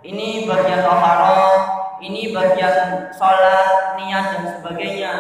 Ini 0.03 0.43
bagian 0.43 0.83
toharoh, 0.83 1.55
ini 2.03 2.35
bagian 2.35 3.15
sholat, 3.15 3.95
niat 3.95 4.25
dan 4.35 4.45
sebagainya. 4.59 5.13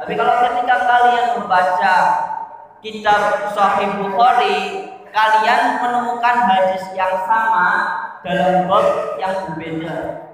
Tapi 0.00 0.16
kalau 0.16 0.40
ketika 0.48 0.76
kalian 0.88 1.26
membaca 1.36 1.96
kitab 2.80 3.20
Sahih 3.52 3.92
Bukhari, 4.00 4.88
kalian 5.12 5.84
menemukan 5.84 6.36
hadis 6.48 6.86
yang 6.96 7.12
sama 7.28 7.68
dalam 8.24 8.64
bab 8.64 9.20
yang 9.20 9.34
berbeda. 9.52 10.27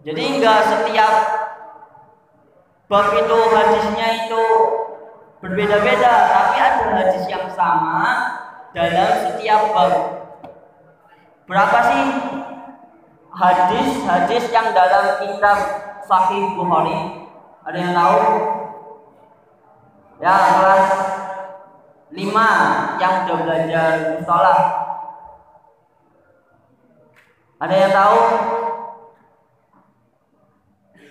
Jadi 0.00 0.22
enggak 0.40 0.60
setiap 0.64 1.12
bab 2.88 3.12
itu 3.12 3.38
hadisnya 3.52 4.08
itu 4.24 4.44
berbeda-beda, 5.44 6.14
tapi 6.32 6.56
ada 6.56 6.84
hadis 6.96 7.24
yang 7.28 7.52
sama 7.52 8.08
dalam 8.72 9.10
setiap 9.28 9.76
bab. 9.76 9.92
Berapa 11.44 11.78
sih 11.92 12.04
hadis-hadis 13.28 14.44
yang 14.48 14.72
dalam 14.72 15.20
kitab 15.20 15.58
Sahih 16.08 16.56
Bukhari? 16.56 17.28
Ada 17.68 17.76
yang 17.76 17.92
tahu? 17.92 18.20
Ya, 20.20 20.36
kelas 20.36 20.86
5 22.08 23.00
yang 23.00 23.14
sudah 23.24 23.38
belajar 23.44 23.90
mustalah. 24.16 24.60
Ada 27.60 27.74
yang 27.76 27.92
tahu? 27.92 28.20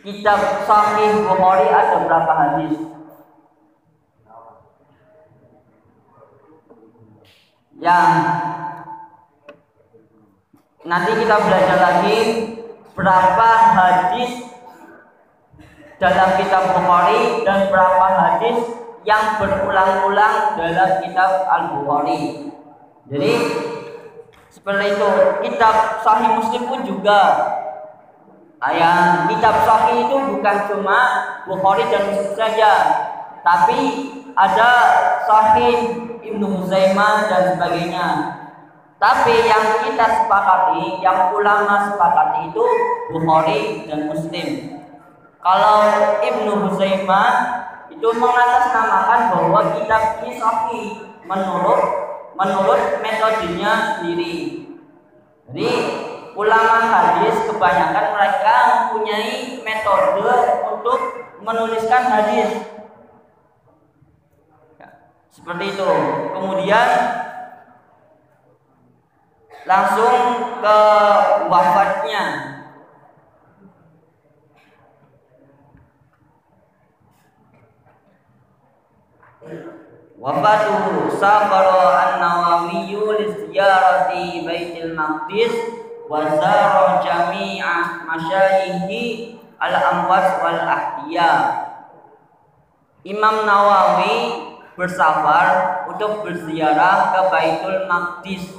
Kitab 0.09 0.65
Sahih 0.65 1.21
Bukhari 1.29 1.69
ada 1.69 1.97
berapa 2.09 2.33
hadis? 2.33 2.73
Yang 7.77 8.09
nanti 10.89 11.11
kita 11.13 11.35
belajar 11.37 11.77
lagi 11.77 12.17
berapa 12.97 13.49
hadis 13.77 14.31
dalam 16.01 16.29
kitab 16.41 16.63
Bukhari 16.73 17.45
dan 17.45 17.69
berapa 17.69 18.05
hadis 18.17 18.57
yang 19.05 19.37
berulang-ulang 19.37 20.57
dalam 20.57 20.91
kitab 21.05 21.31
Al-Bukhari. 21.45 22.49
Jadi 23.05 23.33
Seperti 24.49 24.97
itu. 24.97 25.09
Kitab 25.45 26.01
Sahih 26.01 26.41
Muslim 26.41 26.65
pun 26.65 26.81
juga. 26.81 27.21
Ayat 28.59 29.31
kitab 29.31 29.55
Sahih 29.63 30.03
itu 30.03 30.15
bukan 30.19 30.57
cuma 30.67 30.99
Bukhari 31.47 31.87
dan 31.87 32.11
Muslim 32.11 32.35
saja, 32.35 32.71
tapi 33.39 33.79
ada 34.35 34.69
Sahih 35.23 35.95
Ibnu 36.19 36.43
Huzaimah 36.59 37.31
dan 37.31 37.55
sebagainya. 37.55 38.07
Tapi 38.99 39.47
yang 39.47 39.87
kita 39.87 40.05
sepakati, 40.11 40.99
yang 40.99 41.31
ulama 41.31 41.87
sepakati 41.87 42.51
itu 42.51 42.65
Bukhari 43.15 43.87
dan 43.87 44.11
Muslim. 44.11 44.47
Kalau 45.39 45.79
Ibnu 46.19 46.67
Huzaimah 46.67 47.31
itu 47.87 48.07
mengatasnamakan 48.11 49.21
bahwa 49.31 49.61
kitab 49.79 50.03
ini 50.23 50.35
sahih 50.35 50.87
menurut 51.23 51.81
menurut 52.35 52.99
metodenya 52.99 53.99
sendiri. 53.99 54.67
Jadi 55.47 55.71
ulama 56.39 56.79
hadis 56.79 57.35
kebanyakan 57.51 58.15
mereka 58.15 58.55
mempunyai 58.71 59.59
metode 59.59 60.31
untuk 60.71 60.99
menuliskan 61.43 62.07
hadis. 62.07 62.63
Ya, 64.79 64.87
seperti 65.35 65.75
itu. 65.75 65.91
Kemudian 66.31 66.87
langsung 69.67 70.15
ke 70.63 70.79
wafatnya. 71.51 72.25
Wafatuhu 80.19 81.15
safara 81.15 81.95
an-Nawawi 81.95 82.91
li 82.91 83.25
ziyarati 83.39 84.43
Baitul 84.43 84.91
Maqdis 84.91 85.78
wa 86.09 86.25
zara 86.25 86.97
jami'a 87.05 88.01
masyayikhi 88.09 89.37
al-amwas 89.61 90.41
wal 90.41 90.61
ahya. 90.65 91.33
Imam 93.05 93.45
Nawawi 93.45 94.49
bersafar 94.73 95.85
untuk 95.85 96.25
berziarah 96.25 97.13
ke 97.13 97.21
Baitul 97.29 97.85
Maqdis 97.85 98.57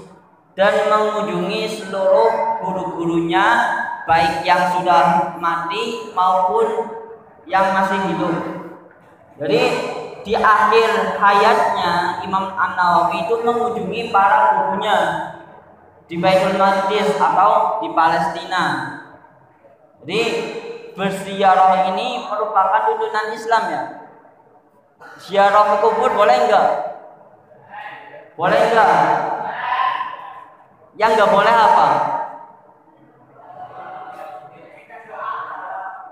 dan 0.54 0.88
mengunjungi 0.88 1.66
seluruh 1.80 2.62
guru-gurunya 2.62 3.46
baik 4.06 4.46
yang 4.46 4.70
sudah 4.78 5.36
mati 5.42 6.12
maupun 6.14 6.86
yang 7.50 7.74
masih 7.74 7.98
hidup. 8.14 8.36
Jadi 9.40 9.62
di 10.20 10.36
akhir 10.36 11.16
hayatnya 11.16 12.20
Imam 12.22 12.52
An 12.54 12.76
Nawawi 12.76 13.24
itu 13.26 13.34
mengunjungi 13.42 14.12
para 14.12 14.54
gurunya 14.54 14.96
di 16.10 16.18
Baitul 16.18 16.58
Maqdis 16.58 17.14
atau 17.14 17.78
di 17.78 17.88
Palestina. 17.94 18.64
Jadi 20.02 20.22
berziarah 20.98 21.94
ini 21.94 22.26
merupakan 22.26 22.82
tuntunan 22.90 23.30
Islam 23.30 23.62
ya. 23.70 23.82
Ziarah 25.22 25.64
ke 25.70 25.76
kubur 25.86 26.10
boleh 26.10 26.36
enggak? 26.50 26.68
Boleh 28.34 28.58
enggak? 28.58 28.90
Yang 30.98 31.10
enggak 31.14 31.30
boleh 31.30 31.54
apa? 31.54 31.88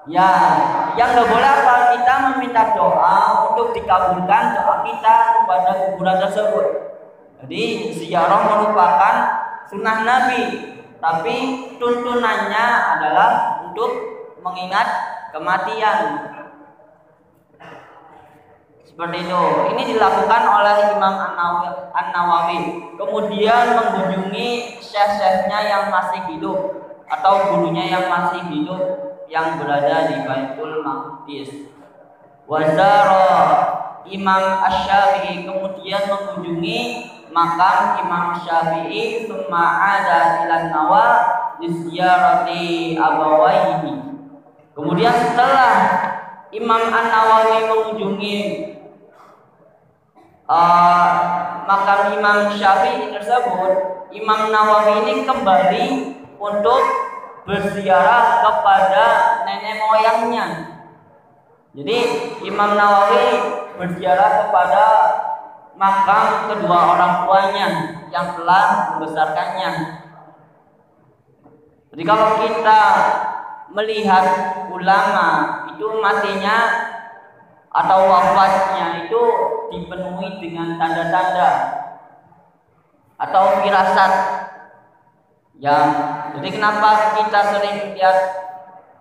Ya, 0.09 0.31
yang 0.97 1.13
nggak 1.13 1.29
boleh 1.29 1.51
apa 1.53 1.75
kita 1.93 2.15
meminta 2.33 2.73
doa 2.73 3.45
untuk 3.53 3.77
dikabulkan 3.77 4.57
doa 4.57 4.81
kita 4.81 5.17
kepada 5.37 5.71
kuburan 5.85 6.17
tersebut. 6.17 6.67
Jadi 7.45 7.93
ziarah 7.93 8.41
merupakan 8.41 9.15
sunnah 9.68 10.02
Nabi, 10.02 10.42
tapi 10.98 11.37
tuntunannya 11.78 12.66
adalah 12.98 13.31
untuk 13.68 13.90
mengingat 14.42 14.88
kematian. 15.31 16.26
Seperti 18.83 19.31
itu. 19.31 19.44
Ini 19.76 19.83
dilakukan 19.94 20.42
oleh 20.42 20.76
Imam 20.98 21.14
An-Nawawi. 21.94 22.90
Kemudian 22.98 23.78
mengunjungi 23.78 24.83
syekh-syekhnya 24.83 25.61
yang 25.70 25.85
masih 25.94 26.35
hidup 26.35 26.59
atau 27.07 27.46
gurunya 27.46 27.87
yang 27.94 28.11
masih 28.11 28.42
hidup 28.50 28.83
yang 29.31 29.54
berada 29.61 30.11
di 30.11 30.26
Baitul 30.26 30.83
Maqdis. 30.83 31.70
Wazara 32.48 33.28
Imam 34.09 34.44
Asy-Syafi'i 34.64 35.44
kemudian 35.44 36.02
mengunjungi 36.09 36.81
makam 37.38 38.03
Imam 38.03 38.35
Syafi'i 38.42 39.31
summa 39.31 39.79
ada 39.79 40.42
ila 40.42 40.74
nawa 40.74 41.07
lisyarati 41.62 42.98
abawaihi. 42.98 43.94
Kemudian 44.74 45.14
setelah 45.14 45.74
Imam 46.51 46.83
An-Nawawi 46.90 47.70
mengunjungi 47.70 48.37
uh, 50.51 51.11
makam 51.66 52.18
Imam 52.18 52.51
Syafi'i 52.59 53.14
tersebut, 53.14 53.72
Imam 54.11 54.51
Nawawi 54.51 55.07
ini 55.07 55.14
kembali 55.22 55.87
untuk 56.42 56.83
berziarah 57.46 58.42
kepada 58.42 59.07
nenek 59.46 59.79
moyangnya. 59.79 60.46
Jadi 61.74 61.98
Imam 62.42 62.74
Nawawi 62.74 63.27
berziarah 63.79 64.46
kepada 64.46 64.85
makam 65.79 66.51
kedua 66.51 66.99
orang 66.99 67.12
tuanya 67.25 67.67
yang 68.11 68.35
telah 68.35 68.93
membesarkannya. 68.99 69.71
Jadi 71.95 72.03
kalau 72.03 72.29
kita 72.43 72.83
melihat 73.71 74.25
ulama 74.75 75.29
itu 75.71 75.87
matinya 76.03 76.59
atau 77.71 78.11
wafatnya 78.11 79.07
itu 79.07 79.23
dipenuhi 79.71 80.43
dengan 80.43 80.75
tanda-tanda 80.77 81.51
atau 83.23 83.62
firasat. 83.62 84.12
Yang 85.59 85.87
jadi 86.38 86.49
kenapa 86.55 87.19
kita 87.19 87.41
sering 87.55 87.79
lihat 87.99 88.19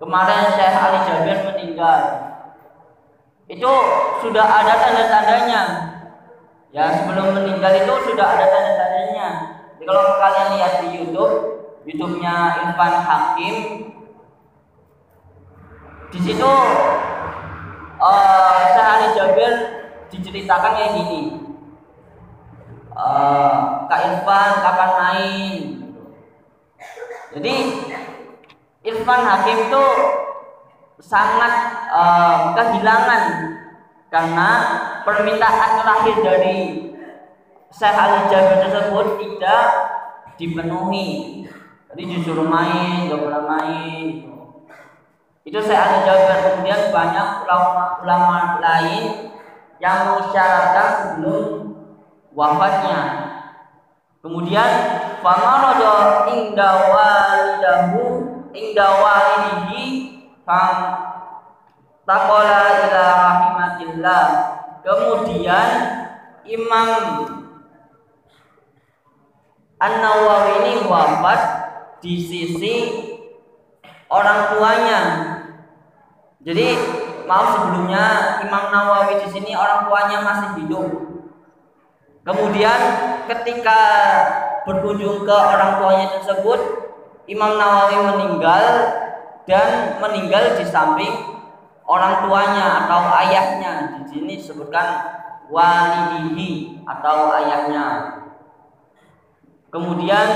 kemarin 0.01 0.57
Syekh 0.57 0.73
Ali 0.73 0.99
Jabir 1.05 1.37
meninggal? 1.53 2.01
Itu 3.45 3.71
sudah 4.25 4.45
ada 4.45 4.73
tanda-tandanya 4.81 5.61
ya 6.77 6.93
sebelum 6.93 7.33
meninggal 7.33 7.73
itu 7.73 7.93
sudah 8.05 8.37
ada 8.37 8.45
tanda-tandanya. 8.53 9.27
Jadi 9.73 9.83
kalau 9.89 10.03
kalian 10.21 10.47
lihat 10.53 10.73
di 10.85 10.87
YouTube 11.01 11.35
YouTube-nya 11.89 12.35
Irfan 12.69 12.95
Hakim 13.01 13.55
di 16.13 16.19
situ 16.21 16.53
uh, 17.97 18.57
Syekh 18.77 18.87
Ali 18.93 19.07
Jabir 19.17 19.53
diceritakan 20.13 20.77
kayak 20.77 20.93
gini. 21.01 21.21
Uh, 22.93 23.89
Kak 23.89 24.01
Irfan 24.13 24.51
kapan 24.61 24.91
main? 25.01 25.61
Jadi 27.33 27.53
Irfan 28.85 29.21
Hakim 29.25 29.57
itu 29.65 29.85
sangat 31.01 31.53
uh, 31.89 32.53
kehilangan 32.53 33.21
karena 34.07 34.49
permintaan 35.03 35.83
terakhir 35.83 36.15
dari 36.23 36.59
Syekh 37.67 37.95
Ali 37.95 38.31
Jabir 38.31 38.63
tersebut 38.63 39.07
tidak 39.19 39.63
dipenuhi. 40.39 41.43
Jadi 41.91 42.03
disuruh 42.15 42.47
main, 42.47 43.11
gak 43.11 43.19
boleh 43.19 43.43
main. 43.43 44.05
Itu 45.43 45.59
Syekh 45.59 45.79
Ali 45.79 45.99
Jabir. 46.07 46.37
Kemudian 46.51 46.81
banyak 46.95 47.27
ulama-ulama 47.43 48.63
lain 48.63 49.03
yang 49.83 49.97
mengisyaratkan 50.09 50.87
sebelum 51.03 51.45
wafatnya. 52.31 53.01
Kemudian 54.23 54.69
famarada 55.23 56.27
inda 56.31 56.69
walidahu 56.91 58.03
inda 58.51 58.87
walidihi 58.99 59.85
fam 60.43 61.06
taqala 62.07 62.87
ila 62.87 63.03
rahimatillah. 63.19 64.27
Kemudian 64.87 65.69
Imam 66.47 66.89
An-Nawawi 69.77 70.53
ini 70.63 70.73
wafat 70.87 71.41
di 71.99 72.15
sisi 72.23 72.75
orang 74.07 74.55
tuanya. 74.55 75.01
Jadi 76.41 76.67
maaf 77.27 77.59
sebelumnya 77.59 78.39
Imam 78.47 78.71
Nawawi 78.71 79.19
di 79.21 79.27
sini 79.27 79.51
orang 79.51 79.91
tuanya 79.91 80.23
masih 80.23 80.49
hidup. 80.63 80.87
Kemudian 82.23 82.79
ketika 83.27 83.79
berkunjung 84.63 85.27
ke 85.27 85.35
orang 85.35 85.83
tuanya 85.83 86.07
tersebut, 86.15 86.59
Imam 87.27 87.59
Nawawi 87.59 87.99
meninggal 88.15 88.63
dan 89.43 89.99
meninggal 89.99 90.55
di 90.55 90.63
samping 90.63 91.36
orang 91.87 92.27
tuanya 92.27 92.65
atau 92.85 93.01
ayahnya. 93.23 93.73
Di 93.97 94.03
sini 94.11 94.37
disebutkan 94.37 94.87
walidihi 95.47 96.83
atau 96.83 97.31
ayahnya. 97.39 97.87
kemudian 99.67 100.27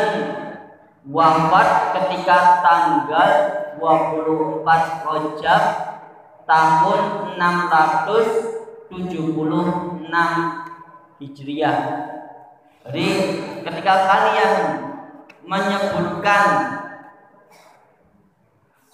wafat 1.07 1.95
ketika 1.95 2.59
tanggal 2.61 3.29
24 3.79 5.07
Rajab 5.07 5.63
tahun 6.43 6.99
676 7.39 10.11
Hijriah. 11.17 11.79
Jadi 12.85 13.07
ketika 13.63 13.93
kalian 14.09 14.53
menyebutkan 15.47 16.43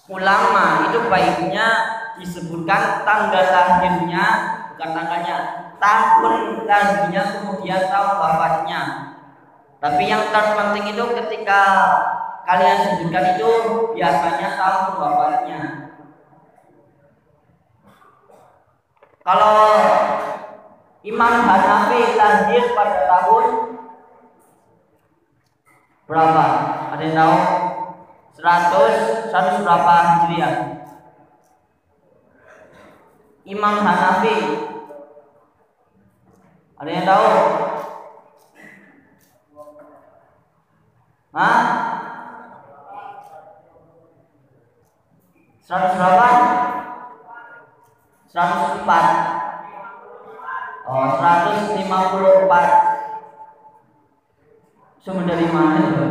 ulama 0.08 0.88
itu 0.88 0.98
baiknya 1.10 1.97
disebutkan 2.18 3.06
tanggal 3.06 3.44
lahirnya 3.48 4.24
bukan 4.74 4.90
tanggalnya 4.94 5.36
tahun 5.78 6.66
lahirnya 6.66 7.22
kemudian 7.38 7.82
tahun 7.88 8.12
wafatnya 8.18 8.82
tapi 9.78 10.10
yang 10.10 10.34
terpenting 10.34 10.90
itu 10.90 11.04
ketika 11.14 11.62
kalian 12.42 12.78
sebutkan 12.82 13.38
itu 13.38 13.50
biasanya 13.94 14.48
tahun 14.58 14.86
wafatnya. 14.98 15.62
Kalau 19.22 19.60
Imam 21.06 21.34
Hanafi 21.46 22.18
lahir 22.18 22.64
pada 22.74 23.00
tahun 23.06 23.46
berapa? 26.10 26.46
Ada 26.96 27.02
yang 27.06 27.14
tahu? 27.14 27.36
100 28.38 29.30
100 29.30 29.62
berapa 29.62 29.94
Hijriah? 29.94 30.54
Imam 33.48 33.80
Hanafi 33.80 34.36
ada 36.78 36.90
yang 36.92 37.08
tahu? 37.08 37.28
Hah? 41.32 41.60
100 45.64 45.96
berapa? 45.96 46.28
104 48.28 48.84
Oh 50.88 51.20
154 51.20 51.84
Sumber 55.00 55.24
dari 55.24 55.48
mana 55.48 55.88
itu? 55.88 56.04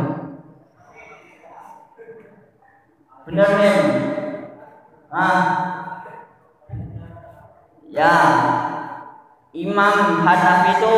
Benar 3.30 3.48
nih 3.62 3.78
Ah 5.08 5.67
Ya 7.98 8.14
Imam 9.50 10.22
Hanafi 10.22 10.78
itu 10.78 10.96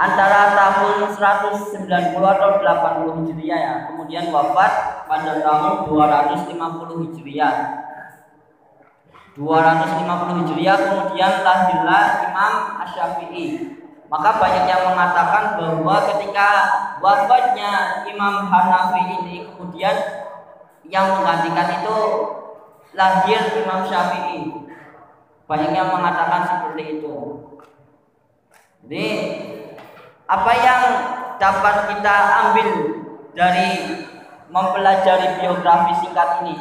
antara 0.00 0.56
tahun 0.56 1.12
190 1.12 1.84
atau 2.24 2.50
80 2.56 3.20
Hijriah 3.20 3.60
ya. 3.60 3.74
Kemudian 3.92 4.32
wafat 4.32 5.04
pada 5.04 5.44
tahun 5.44 5.84
250 5.92 7.04
Hijriah. 7.04 7.56
250 9.36 10.40
Hijriah 10.40 10.78
kemudian 10.88 11.32
lahirlah 11.44 12.32
Imam 12.32 12.52
Asy-Syafi'i. 12.80 13.76
Maka 14.08 14.40
banyak 14.40 14.64
yang 14.64 14.88
mengatakan 14.88 15.60
bahwa 15.60 15.96
ketika 16.16 16.48
wafatnya 17.04 18.08
Imam 18.08 18.48
Hanafi 18.48 19.20
ini 19.20 19.52
kemudian 19.52 19.96
yang 20.88 21.12
menggantikan 21.12 21.84
itu 21.84 21.98
lahir 22.96 23.52
Imam 23.60 23.84
Syafi'i. 23.84 24.64
Banyak 25.44 25.70
yang 25.76 25.92
mengatakan 25.92 26.42
seperti 26.48 27.00
itu. 27.00 27.16
Jadi 28.84 29.08
apa 30.24 30.52
yang 30.56 30.82
dapat 31.36 31.76
kita 31.92 32.16
ambil 32.48 32.68
dari 33.36 33.68
mempelajari 34.48 35.40
biografi 35.40 35.92
singkat 36.00 36.28
ini? 36.44 36.56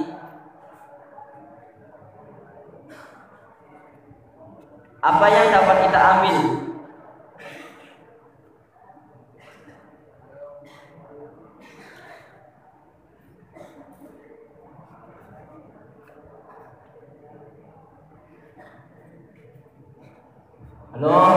Apa 5.03 5.25
yang 5.27 5.47
dapat 5.51 5.77
kita 5.87 5.99
ambil? 5.99 6.62
Halo? 21.03 21.35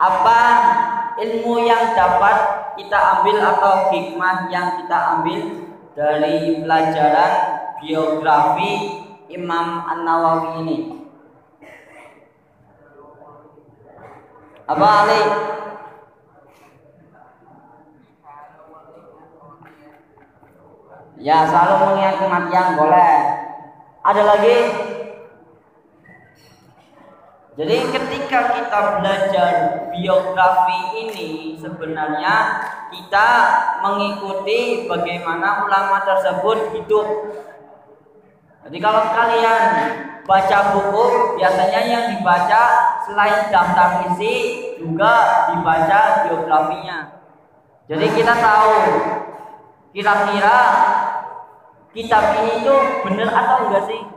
apa 0.00 0.40
ilmu 1.20 1.60
yang 1.68 1.92
dapat 1.92 2.36
kita 2.80 3.20
ambil 3.20 3.36
atau 3.36 3.92
hikmah 3.92 4.48
yang 4.48 4.80
kita 4.80 5.20
ambil 5.20 5.40
dari 5.92 6.56
pelajaran 6.64 7.32
biografi 7.84 8.72
Imam 9.28 9.84
An-Nawawi 9.84 10.64
ini? 10.64 10.78
Apa 14.64 14.86
Ali? 14.88 15.20
Ya 21.20 21.44
selalu 21.44 21.74
mengingat 21.92 22.16
kematian 22.24 22.68
boleh. 22.80 23.16
Ada 24.00 24.22
lagi 24.24 24.85
jadi 27.56 27.88
ketika 27.88 28.52
kita 28.52 28.80
belajar 29.00 29.52
biografi 29.88 31.08
ini 31.08 31.56
sebenarnya 31.56 32.60
kita 32.92 33.28
mengikuti 33.80 34.84
bagaimana 34.84 35.64
ulama 35.64 36.04
tersebut 36.04 36.76
hidup. 36.76 37.08
Jadi 38.60 38.76
kalau 38.76 39.08
kalian 39.08 39.64
baca 40.28 40.58
buku 40.76 41.04
biasanya 41.40 41.80
yang 41.80 42.04
dibaca 42.12 42.62
selain 43.08 43.48
daftar 43.48 44.04
isi 44.12 44.36
juga 44.76 45.48
dibaca 45.48 46.28
biografinya. 46.28 47.24
Jadi 47.88 48.06
kita 48.20 48.36
tahu 48.36 48.76
kira-kira 49.96 50.58
kitab 51.96 52.36
ini 52.36 52.60
itu 52.60 52.76
benar 53.00 53.32
atau 53.32 53.56
enggak 53.64 53.88
sih? 53.88 54.15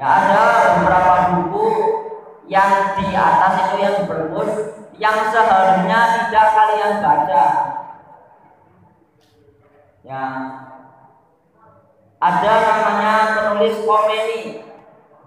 Ya 0.00 0.08
ada 0.08 0.40
beberapa 0.80 1.12
buku 1.28 1.66
yang 2.48 2.96
di 2.96 3.12
atas 3.12 3.52
itu 3.68 3.76
yang 3.84 4.08
berbus 4.08 4.80
yang 4.96 5.28
seharusnya 5.28 6.00
tidak 6.24 6.46
kalian 6.56 6.92
baca. 7.04 7.44
Ya. 10.00 10.24
Ada 12.16 12.52
namanya 12.64 13.12
penulis 13.36 13.84
komeni. 13.84 14.64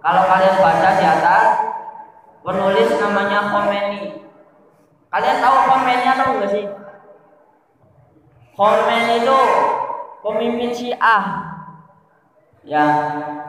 Kalau 0.02 0.26
kalian 0.26 0.58
baca 0.58 0.90
di 0.98 1.06
atas 1.06 1.46
penulis 2.42 2.90
namanya 2.98 3.54
komeni. 3.54 4.26
Kalian 5.14 5.38
tahu 5.38 5.58
komeni 5.70 6.06
atau 6.10 6.34
enggak 6.34 6.50
sih? 6.50 6.66
Komeni 8.58 9.22
itu 9.22 9.40
pemimpin 10.26 10.74
Syiah 10.74 11.53
Ya, 12.64 12.88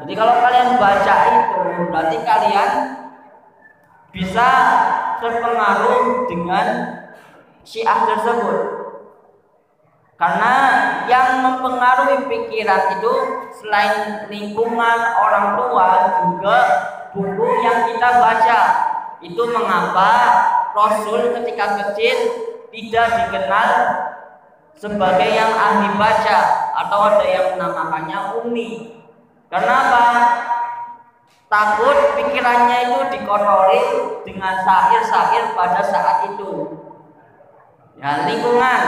jadi 0.03 0.13
kalau 0.19 0.43
kalian 0.43 0.75
baca 0.75 1.17
itu 1.31 1.63
berarti 1.87 2.19
kalian 2.27 2.71
bisa 4.11 4.49
terpengaruh 5.23 6.27
dengan 6.27 6.67
syiah 7.63 8.11
tersebut. 8.11 8.59
Karena 10.19 10.55
yang 11.07 11.47
mempengaruhi 11.47 12.27
pikiran 12.27 12.99
itu 12.99 13.13
selain 13.63 14.27
lingkungan 14.31 14.99
orang 15.15 15.63
tua 15.63 15.91
juga 16.27 16.59
buku 17.15 17.49
yang 17.63 17.95
kita 17.95 18.09
baca. 18.19 18.61
Itu 19.23 19.43
mengapa 19.47 20.11
Rasul 20.75 21.39
ketika 21.39 21.79
kecil 21.79 22.17
tidak 22.75 23.09
dikenal 23.15 23.71
sebagai 24.75 25.31
yang 25.31 25.55
ahli 25.55 25.95
baca 25.95 26.39
atau 26.83 26.99
ada 27.15 27.27
yang 27.27 27.47
menamakannya 27.55 28.19
umi 28.43 28.71
Kenapa? 29.49 30.05
Takut 31.49 32.19
pikirannya 32.19 32.91
itu 32.91 32.99
dikotori 33.15 33.83
dengan 34.27 34.59
syair-syair 34.65 35.55
pada 35.55 35.81
saat 35.87 36.35
itu. 36.35 36.83
Ya, 37.95 38.27
lingkungan 38.27 38.81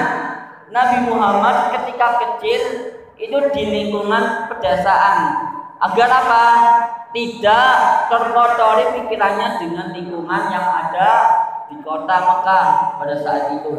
Nabi 0.74 0.98
Muhammad 1.06 1.78
ketika 1.78 2.18
kecil 2.18 2.62
itu 3.16 3.38
di 3.54 3.62
lingkungan 3.70 4.50
pedesaan. 4.50 5.18
Agar 5.76 6.08
apa? 6.08 6.44
Tidak 7.12 7.76
terkotori 8.10 8.84
pikirannya 8.98 9.48
dengan 9.62 9.86
lingkungan 9.92 10.42
yang 10.50 10.66
ada 10.66 11.10
di 11.68 11.76
kota 11.84 12.16
Mekah 12.16 12.66
pada 12.98 13.14
saat 13.20 13.44
itu. 13.60 13.76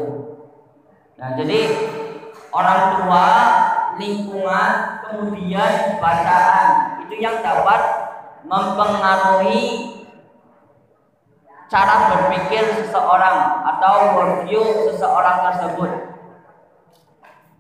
Nah, 1.18 1.34
jadi 1.34 1.60
orang 2.54 2.82
tua 2.98 3.28
lingkungan, 3.98 4.97
kemudian 5.08 5.98
bacaan 5.98 7.02
itu 7.08 7.16
yang 7.24 7.40
dapat 7.40 7.82
mempengaruhi 8.44 9.64
cara 11.68 11.96
berpikir 12.16 12.64
seseorang 12.80 13.68
atau 13.76 13.94
worldview 14.16 14.88
seseorang 14.88 15.38
tersebut. 15.52 15.92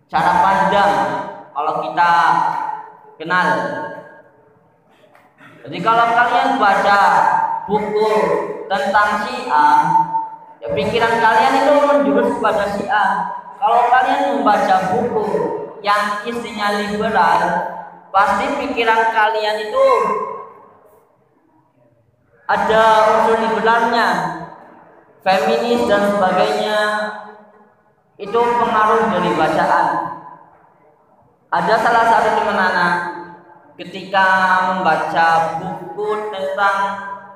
Cara 0.07 0.33
pandang 0.39 0.93
kalau 1.51 1.73
kita 1.83 2.12
kenal. 3.19 3.47
Jadi 5.67 5.77
kalau 5.83 6.05
kalian 6.15 6.49
baca 6.55 6.99
buku 7.67 8.12
tentang 8.71 9.27
Syiah, 9.27 9.79
ya 10.63 10.67
pikiran 10.71 11.19
kalian 11.19 11.53
itu 11.60 11.73
menjurus 11.83 12.39
kepada 12.39 12.65
Syiah. 12.71 13.12
Kalau 13.60 13.91
kalian 13.91 14.23
membaca 14.39 14.75
buku 14.95 15.27
yang 15.85 16.25
isinya 16.25 16.81
liberal, 16.81 17.41
pasti 18.09 18.45
pikiran 18.61 19.13
kalian 19.13 19.57
itu 19.69 19.87
ada 22.47 22.83
unsur 23.11 23.37
liberalnya, 23.43 24.07
feminis 25.21 25.83
dan 25.85 26.15
sebagainya. 26.15 26.79
Itu 28.17 28.39
pengaruh 28.39 29.13
dari 29.13 29.29
bacaan. 29.37 29.87
Ada 31.53 31.75
salah 31.77 32.05
satu 32.09 32.29
teman 32.41 32.57
anak 32.57 32.95
ketika 33.77 34.25
membaca 34.73 35.27
buku 35.61 36.33
tentang 36.33 36.79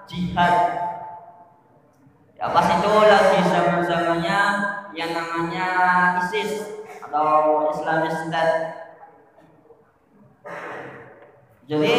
jihad. 0.10 0.56
Ya 2.34 2.50
pas 2.50 2.66
itu 2.66 2.92
lagi 3.06 3.40
zaman-zamannya 3.46 4.42
yang 4.98 5.12
namanya 5.14 5.68
ISIS 6.26 6.81
atau 7.12 7.68
Islamic 7.76 8.16
State. 8.16 8.56
Jadi 11.68 11.98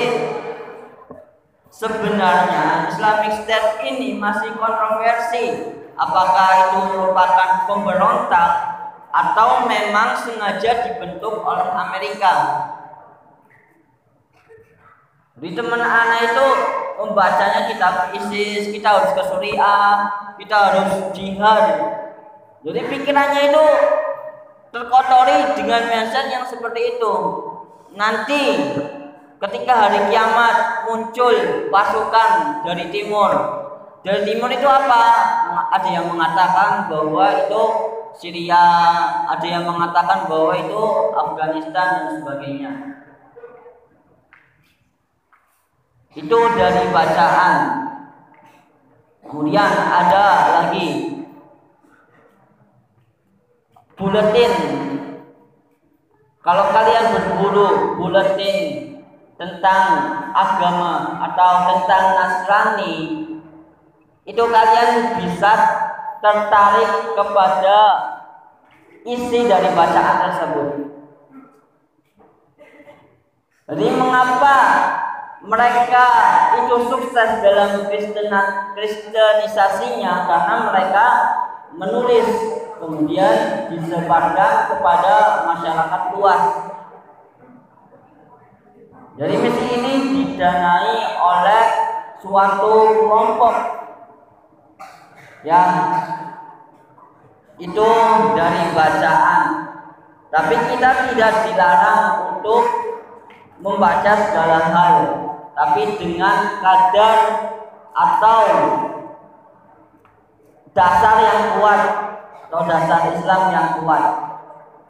sebenarnya 1.68 2.88
Islamic 2.88 3.44
State 3.44 3.84
ini 3.84 4.16
masih 4.16 4.56
kontroversi 4.56 5.68
apakah 6.00 6.48
itu 6.64 6.80
merupakan 6.96 7.68
pemberontak 7.68 8.50
atau 9.12 9.68
memang 9.68 10.16
sengaja 10.16 10.88
dibentuk 10.88 11.44
oleh 11.44 11.68
Amerika. 11.76 12.32
Di 15.36 15.52
teman 15.52 15.84
anak 15.84 16.32
itu 16.32 16.46
membacanya 16.96 17.68
kitab 17.68 18.16
ISIS, 18.16 18.72
kita 18.72 18.88
harus 18.88 19.12
ke 19.12 19.22
Suriah, 19.28 20.08
kita 20.40 20.56
harus 20.56 21.12
jihad. 21.12 21.64
Jadi 22.64 22.80
pikirannya 22.88 23.42
itu 23.52 23.64
terkotori 24.72 25.52
dengan 25.54 25.84
mindset 25.86 26.32
yang 26.32 26.48
seperti 26.48 26.96
itu. 26.96 27.14
Nanti 27.92 28.42
ketika 29.36 29.72
hari 29.76 30.08
kiamat 30.08 30.88
muncul 30.88 31.68
pasukan 31.68 32.64
dari 32.64 32.88
timur. 32.88 33.30
Dari 34.02 34.26
timur 34.26 34.50
itu 34.50 34.66
apa? 34.66 35.04
Ada 35.70 35.88
yang 35.92 36.10
mengatakan 36.10 36.90
bahwa 36.90 37.26
itu 37.38 37.62
Syria, 38.18 38.66
ada 39.30 39.46
yang 39.46 39.62
mengatakan 39.62 40.26
bahwa 40.26 40.52
itu 40.58 40.82
Afghanistan 41.14 41.86
dan 42.02 42.06
sebagainya. 42.18 42.72
Itu 46.12 46.38
dari 46.58 46.92
bacaan. 46.92 47.56
Kemudian 49.22 49.70
ada 49.70 50.24
lagi 50.60 51.21
buletin. 53.96 54.54
Kalau 56.42 56.74
kalian 56.74 57.14
berburu 57.14 57.94
buletin 58.02 58.58
tentang 59.38 59.84
agama 60.34 61.22
atau 61.30 61.52
tentang 61.70 62.04
Nasrani, 62.18 62.96
itu 64.26 64.42
kalian 64.42 65.22
bisa 65.22 65.52
tertarik 66.22 67.14
kepada 67.14 67.78
isi 69.02 69.50
dari 69.50 69.70
bacaan 69.74 70.16
tersebut. 70.30 70.68
Jadi 73.72 73.86
mengapa 73.94 74.58
mereka 75.42 76.06
itu 76.62 76.86
sukses 76.86 77.42
dalam 77.42 77.90
kristenisasinya 78.78 80.12
karena 80.30 80.56
mereka 80.70 81.06
menulis 81.74 82.28
kemudian 82.82 83.70
disebarkan 83.70 84.74
kepada 84.74 85.46
masyarakat 85.46 86.02
luas. 86.18 86.42
Jadi 89.14 89.34
misi 89.38 89.64
ini 89.78 89.94
didanai 90.10 91.14
oleh 91.14 91.64
suatu 92.18 92.74
kelompok 93.06 93.54
yang 95.46 95.70
itu 97.62 97.90
dari 98.34 98.62
bacaan. 98.74 99.42
Tapi 100.32 100.54
kita 100.74 101.12
tidak 101.12 101.32
dilarang 101.46 102.34
untuk 102.34 102.64
membaca 103.62 104.12
segala 104.26 104.58
hal, 104.72 104.96
tapi 105.54 106.00
dengan 106.00 106.58
kadar 106.58 107.16
atau 107.92 108.44
dasar 110.72 111.16
yang 111.20 111.60
kuat 111.60 112.11
atau 112.52 112.68
dasar 112.68 113.16
Islam 113.16 113.48
yang 113.48 113.68
kuat. 113.80 114.04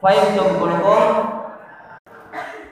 Fahim 0.03 0.35
kulkum 0.35 1.42